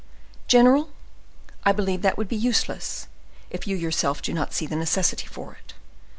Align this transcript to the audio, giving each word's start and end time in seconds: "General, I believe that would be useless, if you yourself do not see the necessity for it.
"General, 0.47 0.89
I 1.63 1.71
believe 1.73 2.01
that 2.01 2.17
would 2.17 2.27
be 2.27 2.35
useless, 2.35 3.07
if 3.51 3.67
you 3.67 3.75
yourself 3.77 4.19
do 4.19 4.33
not 4.33 4.51
see 4.51 4.65
the 4.65 4.75
necessity 4.75 5.27
for 5.27 5.53
it. 5.53 5.75